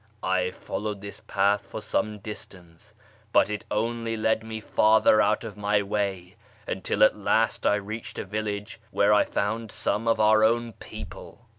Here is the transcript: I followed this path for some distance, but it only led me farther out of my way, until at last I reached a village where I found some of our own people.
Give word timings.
I 0.23 0.49
followed 0.49 0.99
this 0.99 1.19
path 1.19 1.63
for 1.63 1.79
some 1.79 2.17
distance, 2.17 2.95
but 3.31 3.51
it 3.51 3.65
only 3.69 4.17
led 4.17 4.43
me 4.43 4.59
farther 4.59 5.21
out 5.21 5.43
of 5.43 5.55
my 5.57 5.83
way, 5.83 6.37
until 6.65 7.03
at 7.03 7.15
last 7.15 7.67
I 7.67 7.75
reached 7.75 8.17
a 8.17 8.25
village 8.25 8.81
where 8.89 9.13
I 9.13 9.25
found 9.25 9.71
some 9.71 10.07
of 10.07 10.19
our 10.19 10.43
own 10.43 10.73
people. 10.73 11.45